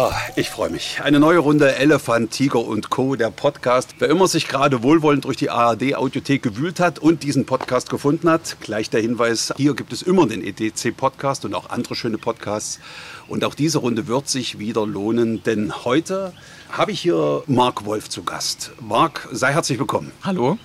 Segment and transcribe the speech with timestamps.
[0.00, 1.00] Ah, ich freue mich.
[1.02, 3.96] Eine neue Runde Elefant, Tiger und Co., der Podcast.
[3.98, 8.58] Wer immer sich gerade wohlwollend durch die ARD-Audiothek gewühlt hat und diesen Podcast gefunden hat,
[8.60, 12.78] gleich der Hinweis, hier gibt es immer den EDC-Podcast und auch andere schöne Podcasts.
[13.26, 16.32] Und auch diese Runde wird sich wieder lohnen, denn heute
[16.70, 18.70] habe ich hier Marc Wolf zu Gast.
[18.80, 20.12] Marc, sei herzlich willkommen.
[20.22, 20.58] Hallo.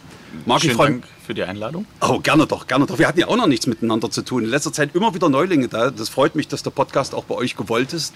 [0.46, 1.86] Marc, ich freue Dank für die Einladung.
[2.02, 3.00] Oh, gerne doch, gerne doch.
[3.00, 4.44] Wir hatten ja auch noch nichts miteinander zu tun.
[4.44, 5.90] In letzter Zeit immer wieder Neulinge da.
[5.90, 8.14] Das freut mich, dass der Podcast auch bei euch gewollt ist.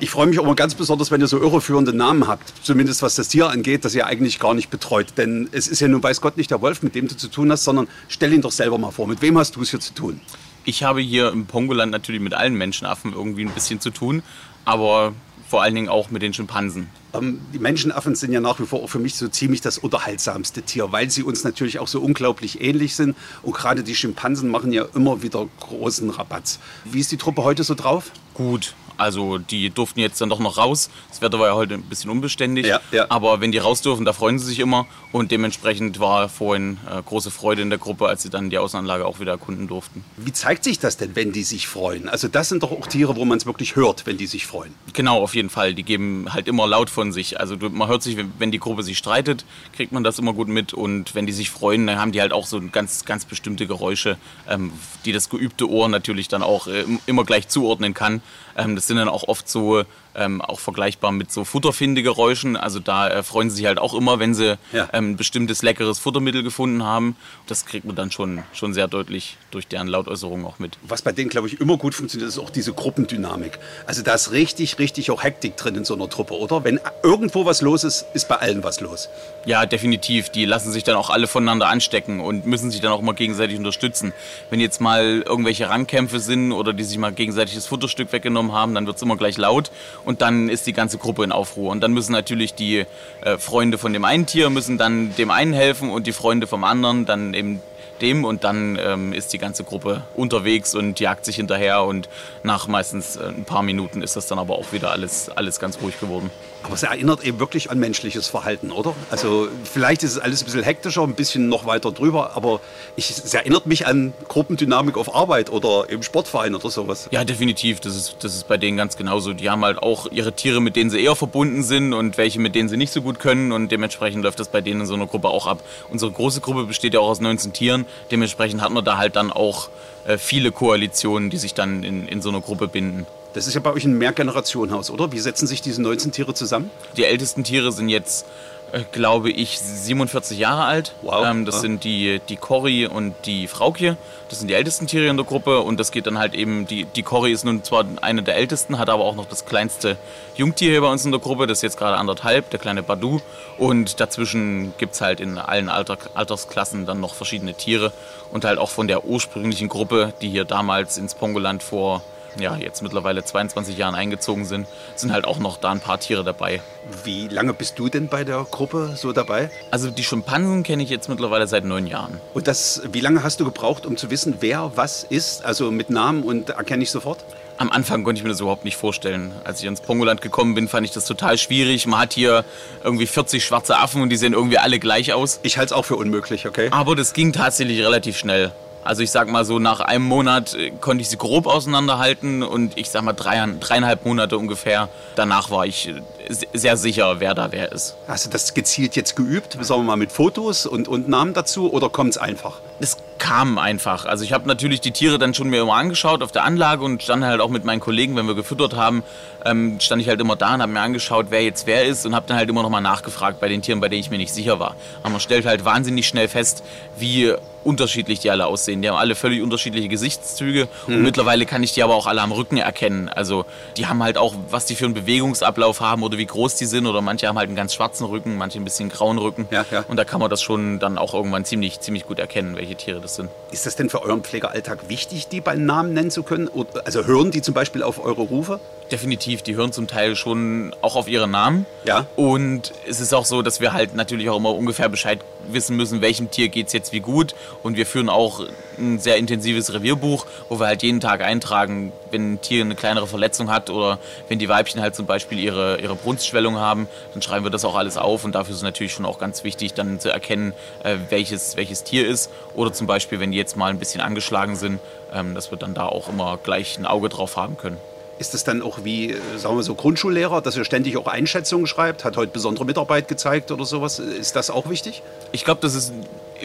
[0.00, 2.52] Ich freue mich auch mal ganz besonders, wenn ihr so irreführende Namen habt.
[2.62, 5.14] Zumindest was das Tier angeht, das ihr eigentlich gar nicht betreut.
[5.16, 7.50] Denn es ist ja nun weiß Gott nicht der Wolf, mit dem du zu tun
[7.52, 9.06] hast, sondern stell ihn doch selber mal vor.
[9.06, 10.20] Mit wem hast du es hier zu tun?
[10.64, 14.22] Ich habe hier im Pongoland natürlich mit allen Menschenaffen irgendwie ein bisschen zu tun,
[14.64, 15.12] aber
[15.48, 16.88] vor allen Dingen auch mit den Schimpansen.
[17.14, 20.62] Ähm, die Menschenaffen sind ja nach wie vor auch für mich so ziemlich das unterhaltsamste
[20.62, 23.16] Tier, weil sie uns natürlich auch so unglaublich ähnlich sind.
[23.42, 26.58] Und gerade die Schimpansen machen ja immer wieder großen Rabatz.
[26.84, 28.10] Wie ist die Truppe heute so drauf?
[28.34, 30.90] Gut, also die durften jetzt dann doch noch raus.
[31.08, 32.66] Das Wetter war ja heute ein bisschen unbeständig.
[32.66, 33.06] Ja, ja.
[33.08, 34.86] Aber wenn die raus dürfen, da freuen sie sich immer.
[35.12, 39.06] Und dementsprechend war vorhin äh, große Freude in der Gruppe, als sie dann die Außenanlage
[39.06, 40.04] auch wieder erkunden durften.
[40.16, 42.08] Wie zeigt sich das denn, wenn die sich freuen?
[42.08, 44.74] Also das sind doch auch Tiere, wo man es wirklich hört, wenn die sich freuen.
[44.92, 45.74] Genau, auf jeden Fall.
[45.74, 47.40] Die geben halt immer laut von sich.
[47.40, 50.48] Also man hört sich, wenn- wenn die Gruppe sich streitet, kriegt man das immer gut
[50.48, 50.74] mit.
[50.74, 54.18] Und wenn die sich freuen, dann haben die halt auch so ganz, ganz bestimmte Geräusche,
[54.48, 54.72] ähm,
[55.04, 58.20] die das geübte Ohr natürlich dann auch äh, immer gleich zuordnen kann.
[58.56, 59.84] Ähm, das sind dann auch oft so
[60.16, 62.56] ähm, auch vergleichbar mit so Futterfindegeräuschen.
[62.56, 64.88] Also da äh, freuen sie sich halt auch immer, wenn sie Ja.
[64.92, 67.16] ähm, ein bestimmtes leckeres Futtermittel gefunden haben.
[67.46, 70.78] Das kriegt man dann schon, schon sehr deutlich durch deren Lautäußerungen auch mit.
[70.82, 73.58] Was bei denen, glaube ich, immer gut funktioniert, ist auch diese Gruppendynamik.
[73.86, 76.64] Also da ist richtig, richtig auch Hektik drin in so einer Truppe, oder?
[76.64, 79.08] Wenn irgendwo was los ist, ist bei allen was los.
[79.44, 80.30] Ja, definitiv.
[80.30, 83.56] Die lassen sich dann auch alle voneinander anstecken und müssen sich dann auch mal gegenseitig
[83.58, 84.12] unterstützen.
[84.50, 88.74] Wenn jetzt mal irgendwelche Rangkämpfe sind oder die sich mal gegenseitig das Futterstück weggenommen haben,
[88.74, 89.70] dann wird es immer gleich laut
[90.06, 91.70] und dann ist die ganze Gruppe in Aufruhr.
[91.70, 92.86] Und dann müssen natürlich die
[93.22, 96.64] äh, Freunde von dem einen Tier müssen dann dem einen helfen und die Freunde vom
[96.64, 97.60] anderen dann eben
[98.00, 102.08] dem und dann ähm, ist die ganze Gruppe unterwegs und jagt sich hinterher und
[102.42, 105.80] nach meistens äh, ein paar Minuten ist das dann aber auch wieder alles, alles ganz
[105.80, 106.30] ruhig geworden.
[106.62, 108.94] Aber es erinnert eben wirklich an menschliches Verhalten, oder?
[109.10, 112.60] Also vielleicht ist es alles ein bisschen hektischer, ein bisschen noch weiter drüber, aber
[112.96, 117.08] ich, es erinnert mich an Gruppendynamik auf Arbeit oder im Sportverein oder sowas.
[117.12, 117.80] Ja, definitiv.
[117.80, 119.32] Das ist, das ist bei denen ganz genauso.
[119.32, 122.54] Die haben halt auch ihre Tiere, mit denen sie eher verbunden sind und welche, mit
[122.54, 123.52] denen sie nicht so gut können.
[123.52, 125.62] Und dementsprechend läuft das bei denen in so einer Gruppe auch ab.
[125.90, 127.86] Unsere große Gruppe besteht ja auch aus 19 Tieren.
[128.10, 129.68] Dementsprechend hat man da halt dann auch
[130.06, 133.06] äh, viele Koalitionen, die sich dann in, in so einer Gruppe binden.
[133.36, 135.12] Das ist ja bei euch ein Mehrgenerationenhaus, oder?
[135.12, 136.70] Wie setzen sich diese 19 Tiere zusammen?
[136.96, 138.24] Die ältesten Tiere sind jetzt,
[138.72, 140.94] äh, glaube ich, 47 Jahre alt.
[141.02, 141.26] Wow.
[141.26, 141.60] Ähm, das Ja.
[141.60, 143.98] sind die, die Cory und die Fraukje.
[144.30, 145.60] Das sind die ältesten Tiere in der Gruppe.
[145.60, 148.78] Und das geht dann halt eben, die, die Cory ist nun zwar eine der ältesten,
[148.78, 149.98] hat aber auch noch das kleinste
[150.34, 151.46] Jungtier hier bei uns in der Gruppe.
[151.46, 153.20] Das ist jetzt gerade anderthalb, der kleine Badu.
[153.58, 157.92] Und dazwischen gibt es halt in allen Alter, Altersklassen dann noch verschiedene Tiere.
[158.32, 162.02] Und halt auch von der ursprünglichen Gruppe, die hier damals ins Pongoland vor
[162.38, 166.24] ja, jetzt mittlerweile 22 Jahren eingezogen sind, sind halt auch noch da ein paar Tiere
[166.24, 166.60] dabei.
[167.04, 169.50] Wie lange bist du denn bei der Gruppe so dabei?
[169.70, 172.20] Also die Schimpansen kenne ich jetzt mittlerweile seit neun Jahren.
[172.34, 175.44] Und das, wie lange hast du gebraucht, um zu wissen, wer was ist?
[175.44, 177.24] Also mit Namen und erkenne ich sofort?
[177.58, 179.32] Am Anfang konnte ich mir das überhaupt nicht vorstellen.
[179.44, 181.86] Als ich ins Pongoland gekommen bin, fand ich das total schwierig.
[181.86, 182.44] Man hat hier
[182.84, 185.40] irgendwie 40 schwarze Affen und die sehen irgendwie alle gleich aus.
[185.42, 186.68] Ich halte es auch für unmöglich, okay?
[186.70, 188.52] Aber das ging tatsächlich relativ schnell.
[188.86, 192.78] Also ich sag mal so, nach einem Monat äh, konnte ich sie grob auseinanderhalten und
[192.78, 194.88] ich sag mal drei, dreieinhalb Monate ungefähr.
[195.16, 197.96] Danach war ich äh, sehr sicher, wer da wer ist.
[198.08, 199.56] Hast du das gezielt jetzt geübt?
[199.60, 202.60] Sagen wir mal mit Fotos und, und Namen dazu oder kommt es einfach?
[202.80, 204.06] Es kam einfach.
[204.06, 207.02] Also ich habe natürlich die Tiere dann schon mir immer angeschaut auf der Anlage und
[207.02, 209.02] stand halt auch mit meinen Kollegen, wenn wir gefüttert haben,
[209.44, 212.14] ähm, stand ich halt immer da und habe mir angeschaut, wer jetzt wer ist und
[212.14, 214.34] habe dann halt immer noch mal nachgefragt bei den Tieren, bei denen ich mir nicht
[214.34, 214.76] sicher war.
[215.02, 216.62] Aber man stellt halt wahnsinnig schnell fest,
[216.98, 217.34] wie
[217.66, 218.80] unterschiedlich die alle aussehen.
[218.80, 222.32] Die haben alle völlig unterschiedliche Gesichtszüge und mittlerweile kann ich die aber auch alle am
[222.32, 223.08] Rücken erkennen.
[223.08, 223.44] Also
[223.76, 226.86] die haben halt auch, was die für einen Bewegungsablauf haben oder wie groß die sind
[226.86, 229.48] oder manche haben halt einen ganz schwarzen Rücken, manche ein bisschen grauen Rücken.
[229.50, 229.84] Ja, ja.
[229.88, 233.00] Und da kann man das schon dann auch irgendwann ziemlich, ziemlich gut erkennen, welche Tiere
[233.00, 233.30] das sind.
[233.50, 236.48] Ist das denn für euren Pflegealltag wichtig, die beim Namen nennen zu können?
[236.84, 238.60] Also hören die zum Beispiel auf eure Rufe?
[238.90, 241.66] Definitiv, die hören zum Teil schon auch auf ihre Namen.
[241.84, 242.06] Ja.
[242.14, 246.00] Und es ist auch so, dass wir halt natürlich auch immer ungefähr Bescheid wissen müssen,
[246.00, 247.34] welchem Tier geht es jetzt wie gut.
[247.62, 248.40] Und wir führen auch
[248.78, 253.06] ein sehr intensives Revierbuch, wo wir halt jeden Tag eintragen, wenn ein Tier eine kleinere
[253.06, 253.98] Verletzung hat oder
[254.28, 257.74] wenn die Weibchen halt zum Beispiel ihre, ihre Brunstschwellung haben, dann schreiben wir das auch
[257.74, 260.52] alles auf und dafür ist es natürlich schon auch ganz wichtig, dann zu erkennen,
[260.84, 262.30] äh, welches, welches Tier ist.
[262.54, 264.80] Oder zum Beispiel, wenn die jetzt mal ein bisschen angeschlagen sind,
[265.12, 267.78] ähm, dass wir dann da auch immer gleich ein Auge drauf haben können.
[268.18, 271.66] Ist das dann auch wie, äh, sagen wir so, Grundschullehrer, dass ihr ständig auch Einschätzungen
[271.66, 272.04] schreibt?
[272.04, 273.98] Hat heute besondere Mitarbeit gezeigt oder sowas?
[273.98, 275.02] Ist das auch wichtig?
[275.32, 275.92] Ich glaube, das ist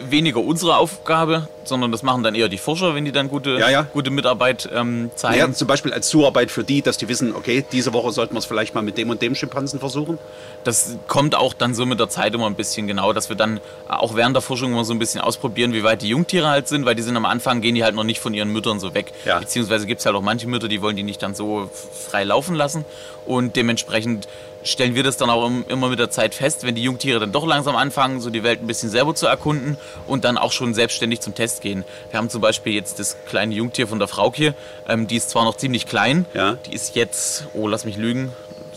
[0.08, 3.70] weniger unsere Aufgabe, sondern das machen dann eher die Forscher, wenn die dann gute, Ja,
[3.70, 3.82] ja.
[3.82, 5.38] gute Mitarbeit ähm, zeigen.
[5.38, 8.38] Ja, zum Beispiel als Zuarbeit für die, dass die wissen, okay, diese Woche sollten wir
[8.38, 10.18] es vielleicht mal mit dem und dem Schimpansen versuchen.
[10.64, 13.60] Das kommt auch dann so mit der Zeit immer ein bisschen genau, dass wir dann
[13.88, 16.84] auch während der Forschung immer so ein bisschen ausprobieren, wie weit die Jungtiere halt sind,
[16.84, 19.12] weil die sind am Anfang, gehen die halt noch nicht von ihren Müttern so weg.
[19.24, 19.38] Ja.
[19.38, 21.70] Beziehungsweise gibt es halt auch manche Mütter, die wollen die nicht dann so
[22.10, 22.84] frei laufen lassen
[23.26, 24.26] und dementsprechend
[24.64, 27.32] stellen wir das dann auch im- immer mit der Zeit fest, wenn die Jungtiere dann
[27.32, 29.76] doch langsam anfangen, so die Welt ein bisschen selber zu erkunden
[30.06, 31.84] und dann auch schon selbstständig zum Test gehen.
[32.10, 34.54] Wir haben zum Beispiel jetzt das kleine Jungtier von der Frauke,
[34.88, 36.54] ähm, die ist zwar noch ziemlich klein, Ja.
[36.66, 38.32] die ist jetzt, oh lass mich lügen,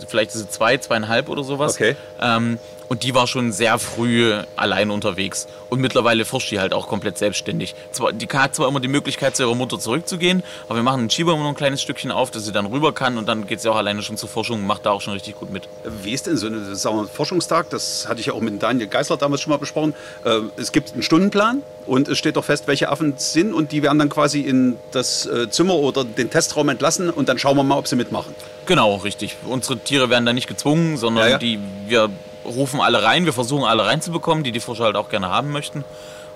[0.07, 1.75] vielleicht ist sie zwei, zweieinhalb oder sowas.
[1.75, 1.95] Okay.
[2.21, 5.47] Ähm, und die war schon sehr früh allein unterwegs.
[5.69, 7.75] Und mittlerweile forscht die halt auch komplett selbstständig.
[7.91, 11.09] Zwar, die hat zwar immer die Möglichkeit, zu ihrer Mutter zurückzugehen, aber wir machen den
[11.09, 13.61] Schieber immer noch ein kleines Stückchen auf, dass sie dann rüber kann und dann geht
[13.61, 15.67] sie auch alleine schon zur Forschung und macht da auch schon richtig gut mit.
[16.03, 17.69] Wie ist denn so ein wir, Forschungstag?
[17.69, 19.93] Das hatte ich ja auch mit Daniel Geisler damals schon mal besprochen.
[20.23, 23.71] Äh, Es gibt einen Stundenplan und es steht auch fest, welche Affen es sind und
[23.71, 27.57] die werden dann quasi in das äh, Zimmer oder den Testraum entlassen und dann schauen
[27.57, 28.33] wir mal, ob sie mitmachen.
[28.65, 29.35] Genau, richtig.
[29.45, 31.37] Unsere Tiere werden da nicht gezwungen, sondern Ja, ja.
[31.37, 32.09] die wir
[32.45, 35.83] rufen alle rein, wir versuchen alle reinzubekommen, die die Forscher halt auch gerne haben möchten.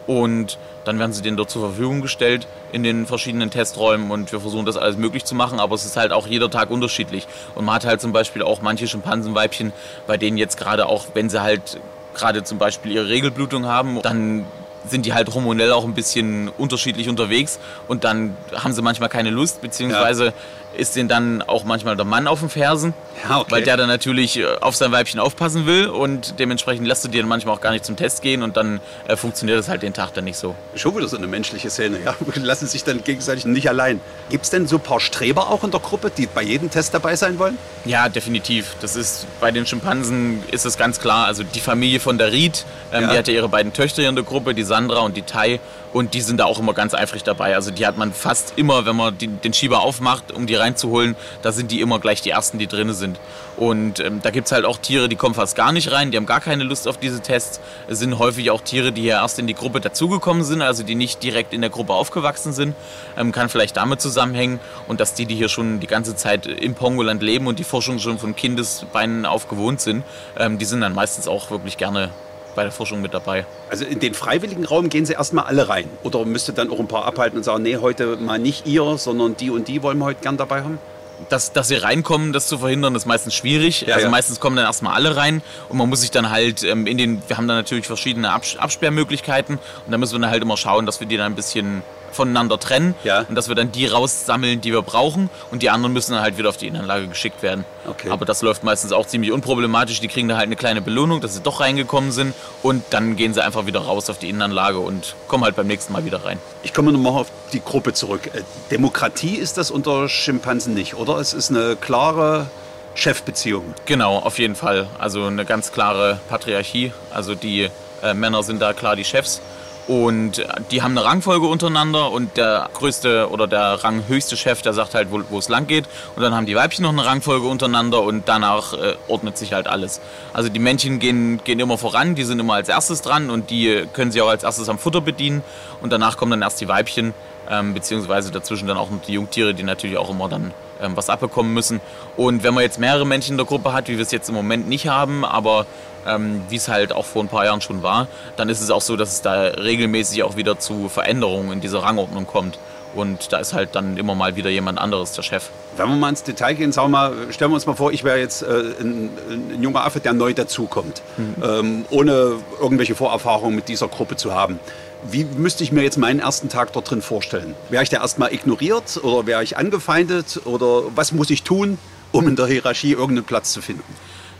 [0.07, 4.09] Und dann werden sie denen dort zur Verfügung gestellt in den verschiedenen Testräumen.
[4.09, 6.71] Und wir versuchen das alles möglich zu machen, aber es ist halt auch jeder Tag
[6.71, 7.27] unterschiedlich.
[7.53, 9.71] Und man hat halt zum Beispiel auch manche Schimpansenweibchen,
[10.07, 11.79] bei denen jetzt gerade auch, wenn sie halt
[12.15, 14.45] gerade zum Beispiel ihre Regelblutung haben, dann
[14.87, 17.59] sind die halt hormonell auch ein bisschen unterschiedlich unterwegs.
[17.87, 20.33] Und dann haben sie manchmal keine Lust, beziehungsweise
[20.77, 22.93] ist denen dann auch manchmal der Mann auf den Fersen,
[23.27, 23.51] Ja, okay.
[23.51, 27.21] weil der dann natürlich äh, auf sein Weibchen aufpassen will und dementsprechend lässt du dir
[27.21, 29.93] dann manchmal auch gar nicht zum Test gehen und dann äh, funktioniert das halt den
[29.93, 30.55] Tag dann nicht so.
[30.75, 32.15] Schon wieder so eine menschliche Szene, ja.
[32.35, 33.99] Lassen sich dann gegenseitig nicht allein.
[34.29, 36.93] Gibt es denn so ein paar Streber auch in der Gruppe, die bei jedem Test
[36.93, 37.57] dabei sein wollen?
[37.85, 38.75] Ja, definitiv.
[38.81, 41.25] Das ist bei den Schimpansen ist es ganz klar.
[41.25, 43.11] Also die Familie von der Ried, ähm, Ja.
[43.11, 45.59] die hat ja ihre beiden Töchter hier in der Gruppe, die Sandra und die Tai.
[45.91, 47.55] Und die sind da auch immer ganz eifrig dabei.
[47.55, 51.15] Also die hat man fast immer, wenn man die, den Schieber aufmacht, um die reinzuholen,
[51.41, 53.19] da sind die immer gleich die ersten, die drin sind.
[53.57, 56.17] Und ähm, da gibt es halt auch Tiere, die kommen fast gar nicht rein, die
[56.17, 57.59] haben gar keine Lust auf diese Tests.
[57.87, 60.95] Es sind häufig auch Tiere, die ja erst in die Gruppe dazugekommen sind, also die
[60.95, 62.75] nicht direkt in der Gruppe aufgewachsen sind.
[63.17, 64.59] Ähm, kann vielleicht damit zusammenhängen.
[64.87, 67.99] Und dass die, die hier schon die ganze Zeit im Pongoland leben und die Forschung
[67.99, 70.03] schon von Kindesbeinen auf gewohnt sind,
[70.37, 72.11] ähm, die sind dann meistens auch wirklich gerne
[72.55, 73.45] bei der Forschung mit dabei.
[73.69, 75.85] Also in den freiwilligen Raum gehen sie erstmal alle rein.
[76.03, 79.37] Oder müsste dann auch ein paar abhalten und sagen, nee, heute mal nicht ihr, sondern
[79.37, 80.79] die und die wollen wir heute gern dabei haben?
[81.27, 83.81] dass, dass sie reinkommen, das zu verhindern, ist meistens schwierig.
[83.81, 84.11] Ja, also ja.
[84.11, 87.21] meistens kommen dann erstmal alle rein und man muss sich dann halt ähm, in den,
[87.27, 90.85] wir haben dann natürlich verschiedene Abs Absperrmöglichkeiten und da müssen wir dann halt immer schauen,
[90.85, 91.83] dass wir die dann ein bisschen
[92.15, 93.25] voneinander trennen Ja.
[93.27, 96.37] und dass wir dann die raussammeln, die wir brauchen und die anderen müssen dann halt
[96.37, 97.65] wieder auf die Innenanlage geschickt werden.
[97.87, 98.09] Okay.
[98.09, 99.99] Aber das läuft meistens auch ziemlich unproblematisch.
[100.01, 103.33] Die kriegen da halt eine kleine Belohnung, dass sie doch reingekommen sind und dann gehen
[103.33, 106.39] sie einfach wieder raus auf die Innenanlage und kommen halt beim nächsten Mal wieder rein.
[106.63, 108.29] Ich komme nochmal auf die Gruppe zurück.
[108.33, 108.41] Äh,
[108.71, 111.17] Demokratie ist das unter Schimpansen nicht, oder?
[111.17, 112.47] Es ist eine klare
[112.95, 113.73] Chefbeziehung.
[113.85, 114.87] Genau, auf jeden Fall.
[114.97, 116.91] Also eine ganz klare Patriarchie.
[117.11, 117.69] Also die
[118.03, 119.41] äh, Männer sind da klar die Chefs.
[119.89, 124.93] Und die haben eine Rangfolge untereinander und der größte oder der ranghöchste Chef, der sagt
[124.93, 125.85] halt, wo, wo es lang geht.
[126.15, 129.65] Und dann haben die Weibchen noch eine Rangfolge untereinander und danach äh, ordnet sich halt
[129.65, 129.99] alles.
[130.31, 133.67] Also die Männchen gehen, gehen immer voran, die sind immer als erstes dran und die
[133.67, 135.41] äh, können sich auch als erstes am Futter bedienen.
[135.81, 137.15] Und danach kommen dann erst die Weibchen,
[137.49, 141.09] ähm, beziehungsweise dazwischen dann auch noch die Jungtiere, die natürlich auch immer dann ähm, was
[141.09, 141.81] abbekommen müssen.
[142.17, 144.35] Und wenn man jetzt mehrere Männchen in der Gruppe hat, wie wir es jetzt im
[144.35, 145.65] Moment nicht haben, aber
[146.07, 148.07] ähm, wie es halt auch vor ein paar Jahren schon war,
[148.37, 151.83] dann ist es auch so, dass es da regelmäßig auch wieder zu Veränderungen in dieser
[151.83, 152.57] Rangordnung kommt.
[152.95, 155.49] Und da ist halt dann immer mal wieder jemand anderes der Chef.
[155.77, 158.03] Wenn wir mal ins Detail gehen, sagen wir mal, stellen wir uns mal vor, ich
[158.03, 161.03] wäre jetzt äh, ein, ein junger Affe, der neu dazukommt,
[161.43, 164.59] ähm, ohne irgendwelche Vorerfahrungen mit dieser Gruppe zu haben.
[165.03, 167.55] Wie müsste ich mir jetzt meinen ersten Tag dort drin vorstellen?
[167.69, 171.77] Wäre ich da erstmal ignoriert oder wäre ich angefeindet oder was muss ich tun,
[172.11, 173.83] um in der Hierarchie irgendeinen Platz zu finden?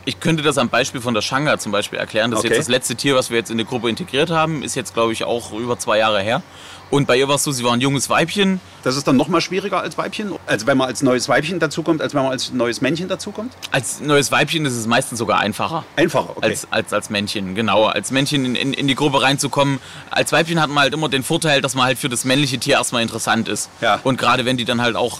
[0.06, 2.32] Ich könnte das am Beispiel von der Shanga zum Beispiel erklären.
[2.32, 2.56] Das ist Okay.
[2.56, 4.64] jetzt das letzte Tier, was wir jetzt in die Gruppe integriert haben.
[4.64, 6.42] Ist jetzt, glaube ich, auch über zwei Jahre her.
[6.92, 8.60] Und bei ihr war es so, sie war ein junges Weibchen.
[8.84, 12.02] Das ist dann noch mal schwieriger als Weibchen, also wenn man als neues Weibchen dazukommt,
[12.02, 13.54] als wenn man als neues Männchen dazukommt?
[13.72, 15.84] Als neues Weibchen ist es meistens sogar einfacher.
[15.96, 16.46] Einfacher, okay.
[16.46, 17.86] Als, als, als Männchen, genau.
[17.86, 19.80] Als Männchen in, in, in die Gruppe reinzukommen.
[20.10, 22.76] Als Weibchen hat man halt immer den Vorteil, dass man halt für das männliche Tier
[22.76, 23.70] erstmal interessant ist.
[23.82, 24.00] Ja.
[24.04, 25.20] Und gerade wenn die dann halt auch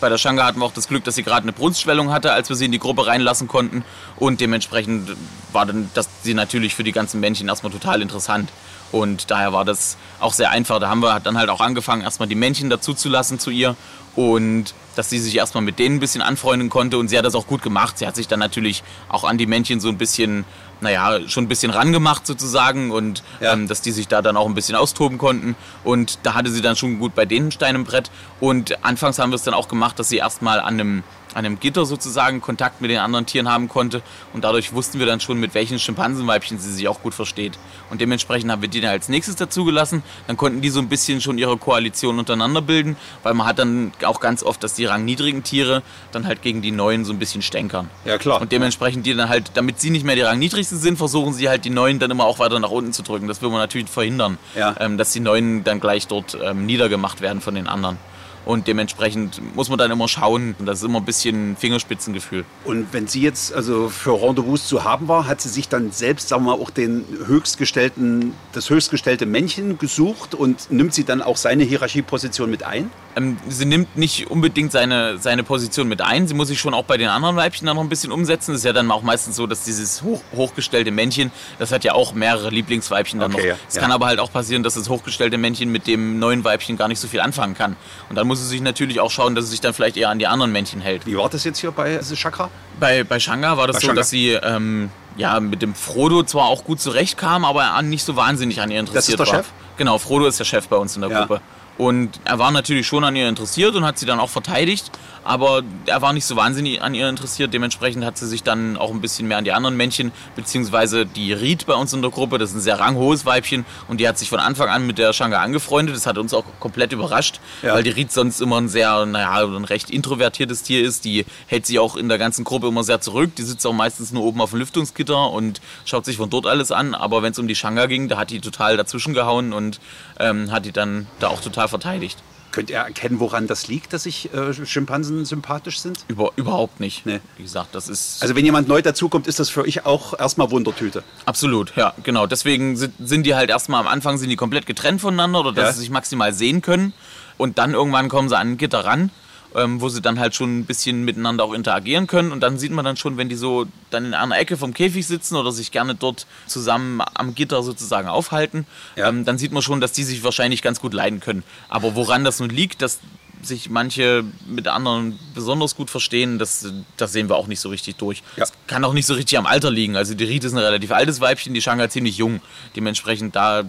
[0.00, 2.48] Bei der Shanga hatten wir auch das Glück, dass sie gerade eine Brunstschwellung hatte, als
[2.48, 3.84] wir sie in die Gruppe reinlassen konnten.
[4.16, 5.16] Und dementsprechend
[5.52, 8.50] war dann das sie natürlich für die ganzen Männchen erstmal total interessant.
[8.92, 10.80] Und daher war das auch sehr einfach.
[10.80, 13.76] Da haben wir dann halt auch angefangen, erstmal die Männchen dazu zu lassen zu ihr.
[14.16, 16.98] Und dass sie sich erstmal mit denen ein bisschen anfreunden konnte.
[16.98, 17.98] Und sie hat das auch gut gemacht.
[17.98, 20.44] Sie hat sich dann natürlich auch an die Männchen so ein bisschen,
[20.80, 22.90] naja, schon ein bisschen rangemacht sozusagen.
[22.90, 23.52] Und Ja.
[23.52, 25.54] ähm, dass die sich da dann auch ein bisschen austoben konnten.
[25.84, 28.10] Und da hatte sie dann schon gut bei denen Stein im Brett.
[28.40, 31.02] Und anfangs haben wir es dann auch gemacht, dass sie erstmal an einem
[31.34, 35.06] an einem Gitter sozusagen Kontakt mit den anderen Tieren haben konnte und dadurch wussten wir
[35.06, 37.58] dann schon, mit welchen Schimpansenweibchen sie sich auch gut versteht.
[37.90, 40.02] Und dementsprechend haben wir die dann als nächstes dazugelassen.
[40.26, 43.92] Dann konnten die so ein bisschen schon ihre Koalition untereinander bilden, weil man hat dann
[44.04, 45.82] auch ganz oft, dass die rangniedrigen Tiere
[46.12, 47.90] dann halt gegen die neuen so ein bisschen stänkern.
[48.04, 48.40] Ja, klar.
[48.40, 51.64] Und dementsprechend die dann halt, damit sie nicht mehr die rangniedrigsten sind, versuchen sie halt
[51.64, 53.28] die neuen dann immer auch weiter nach unten zu drücken.
[53.28, 54.74] Das will man natürlich verhindern, Ja.
[54.80, 57.98] ähm, dass die neuen dann gleich dort ähm, niedergemacht werden von den anderen.
[58.44, 60.54] Und dementsprechend muss man dann immer schauen.
[60.58, 62.44] Und das ist immer ein bisschen Fingerspitzengefühl.
[62.64, 66.28] Und wenn sie jetzt also für Rendezvous zu haben war, hat sie sich dann selbst,
[66.28, 71.36] sagen wir mal, auch den höchstgestellten, das höchstgestellte Männchen gesucht und nimmt sie dann auch
[71.36, 72.90] seine Hierarchieposition mit ein?
[73.16, 76.28] Ähm, sie nimmt nicht unbedingt seine, seine Position mit ein.
[76.28, 78.52] Sie muss sich schon auch bei den anderen Weibchen dann noch ein bisschen umsetzen.
[78.52, 81.94] Das ist ja dann auch meistens so, dass dieses hoch, hochgestellte Männchen, das hat ja
[81.94, 83.56] auch mehrere Lieblingsweibchen dann Okay, noch.
[83.68, 83.80] Es ja.
[83.82, 87.00] kann aber halt auch passieren, dass das hochgestellte Männchen mit dem neuen Weibchen gar nicht
[87.00, 87.76] so viel anfangen kann.
[88.08, 90.18] Und dann muss sie sich natürlich auch schauen, dass sie sich dann vielleicht eher an
[90.20, 91.04] die anderen Männchen hält.
[91.06, 92.48] Wie war das jetzt hier bei Chakra?
[92.78, 94.00] Bei, bei Shanga war das Bei so, Shanga.
[94.00, 98.60] dass sie ähm, ja, mit dem Frodo zwar auch gut zurechtkam, aber nicht so wahnsinnig
[98.60, 99.34] an ihr interessiert der war.
[99.34, 99.46] Chef?
[99.76, 101.20] Genau, Frodo ist der Chef bei uns in der Ja.
[101.20, 101.40] Gruppe.
[101.80, 104.90] Und er war natürlich schon an ihr interessiert und hat sie dann auch verteidigt,
[105.24, 107.52] aber er war nicht so wahnsinnig an ihr interessiert.
[107.52, 111.32] Dementsprechend hat sie sich dann auch ein bisschen mehr an die anderen Männchen, beziehungsweise die
[111.32, 114.18] Ried bei uns in der Gruppe, das ist ein sehr ranghohes Weibchen und die hat
[114.18, 115.94] sich von Anfang an mit der Shanga angefreundet.
[115.94, 117.74] Das hat uns auch komplett überrascht, Ja.
[117.74, 121.04] weil die Ried sonst immer ein sehr, naja, ein recht introvertiertes Tier ist.
[121.04, 123.34] Die hält sich auch in der ganzen Gruppe immer sehr zurück.
[123.36, 126.72] Die sitzt auch meistens nur oben auf dem Lüftungsgitter und schaut sich von dort alles
[126.72, 126.94] an.
[126.94, 129.80] Aber wenn es um die Shanga ging, da hat die total dazwischen gehauen und
[130.18, 132.18] ähm, hat die dann da auch total verteidigt.
[132.52, 136.04] Könnt ihr erkennen, woran das liegt, dass sich äh, Schimpansen sympathisch sind?
[136.08, 137.06] Über, überhaupt nicht.
[137.06, 137.20] Nee.
[137.36, 140.50] Wie gesagt, das ist Also wenn jemand neu dazukommt, ist das für euch auch erstmal
[140.50, 141.02] Wundertüte.
[141.26, 142.26] absolut, ja, genau.
[142.26, 145.64] Deswegen sind, sind die halt erstmal am Anfang sind die komplett getrennt voneinander oder dass
[145.66, 145.72] Ja.
[145.74, 146.92] sie sich maximal sehen können.
[147.38, 149.10] Und dann irgendwann kommen sie an ein Gitter ran,
[149.54, 152.32] ähm, wo sie dann halt schon ein bisschen miteinander auch interagieren können.
[152.32, 155.06] Und dann sieht man dann schon, wenn die so dann in einer Ecke vom Käfig
[155.06, 158.66] sitzen oder sich gerne dort zusammen am Gitter sozusagen aufhalten,
[158.96, 159.08] Ja.
[159.08, 161.42] ähm, dann sieht man schon, dass die sich wahrscheinlich ganz gut leiden können.
[161.68, 163.00] Aber woran das nun liegt, dass
[163.42, 166.66] sich manche mit anderen besonders gut verstehen, das,
[166.98, 168.22] das sehen wir auch nicht so richtig durch.
[168.36, 168.42] Ja.
[168.42, 169.96] Es kann auch nicht so richtig am Alter liegen.
[169.96, 172.42] Also die Rite ist ein relativ altes Weibchen, die Shanga ziemlich jung.
[172.76, 173.62] Dementsprechend da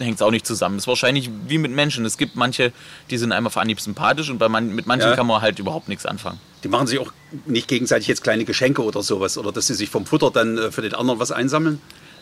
[0.00, 0.76] hängt es auch nicht zusammen.
[0.76, 2.04] Das ist wahrscheinlich wie mit Menschen.
[2.04, 2.72] Es gibt manche,
[3.10, 5.16] die sind einfach auf Anhieb sympathisch und bei man, mit manchen Ja.
[5.16, 6.38] kann man halt überhaupt nichts anfangen.
[6.64, 7.12] Die machen sich auch
[7.46, 9.38] nicht gegenseitig jetzt kleine Geschenke oder sowas.
[9.38, 11.80] Oder dass sie sich vom Futter dann äh, für den anderen was einsammeln.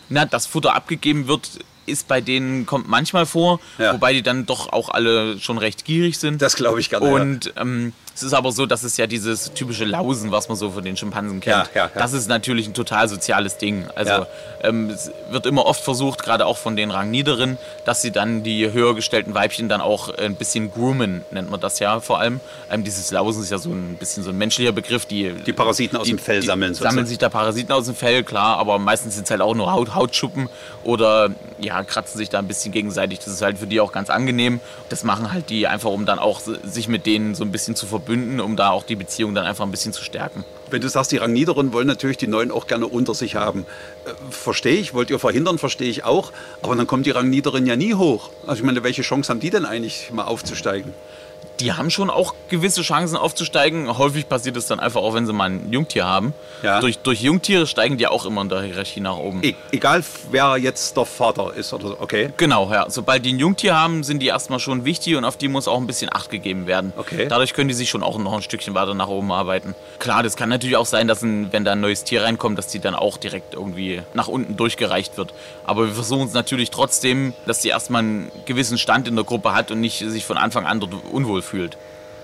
[0.09, 1.49] Na, dass Futter abgegeben wird,
[1.85, 3.93] ist bei denen, kommt manchmal vor, Ja.
[3.93, 6.41] wobei die dann doch auch alle schon recht gierig sind.
[6.41, 7.05] Das glaube ich gerne.
[7.09, 10.71] Und ähm, es ist aber so, dass es ja dieses typische Lausen, was man so
[10.71, 11.99] von den Schimpansen kennt, Ja, ja, ja.
[12.01, 13.85] das ist natürlich ein total soziales Ding.
[13.93, 14.25] Also
[14.63, 18.71] ähm, es wird immer oft versucht, gerade auch von den Rangniederen, dass sie dann die
[18.71, 22.39] höher gestellten Weibchen dann auch ein bisschen groomen, nennt man das ja vor allem.
[22.71, 25.05] Ähm, dieses Lausen ist ja so ein bisschen so ein menschlicher Begriff.
[25.05, 27.05] Die, Die Parasiten aus dem Fell sammeln, Sammeln sozusagen.
[27.05, 29.93] sich da Parasiten aus dem Fell, klar, aber meistens sind es halt auch nur Haut,
[29.93, 30.49] Hautschuppen
[30.83, 33.19] oder ja, kratzen sich da ein bisschen gegenseitig.
[33.19, 34.59] Das ist halt für die auch ganz angenehm.
[34.89, 37.85] Das machen halt die einfach, um dann auch sich mit denen so ein bisschen zu
[38.07, 40.45] verbünden, um da auch die Beziehung dann einfach ein bisschen zu stärken.
[40.69, 43.65] Wenn du sagst, die Rangniederen wollen natürlich die Neuen auch gerne unter sich haben.
[44.05, 46.31] Äh, verstehe ich, wollt ihr verhindern, verstehe ich auch.
[46.61, 48.29] Aber dann kommt die Rangniederen ja nie hoch.
[48.45, 50.93] Also ich meine, welche Chance haben die denn eigentlich, mal aufzusteigen?
[51.59, 53.97] Die haben schon auch gewisse Chancen aufzusteigen.
[53.97, 56.33] Häufig passiert es dann einfach auch, wenn sie mal ein Jungtier haben.
[56.61, 56.79] Ja.
[56.81, 59.43] Durch, durch Jungtiere steigen die auch immer in der Hierarchie nach oben.
[59.43, 61.97] E egal, wer jetzt der Vater ist oder so.
[61.99, 62.29] Okay.
[62.37, 62.85] Genau, ja.
[62.89, 65.77] Sobald die ein Jungtier haben, sind die erstmal schon wichtig und auf die muss auch
[65.77, 66.93] ein bisschen Acht gegeben werden.
[66.95, 67.25] Okay.
[67.27, 69.73] Dadurch können die sich schon auch noch ein Stückchen weiter nach oben arbeiten.
[69.97, 72.67] Klar, das kann natürlich auch sein, dass ein, wenn da ein neues Tier reinkommt, dass
[72.67, 75.33] die dann auch direkt irgendwie nach unten durchgereicht wird.
[75.63, 79.53] Aber wir versuchen es natürlich trotzdem, dass die erstmal einen gewissen Stand in der Gruppe
[79.53, 81.77] hat und nicht sich von Anfang an dort unwohl fühlt.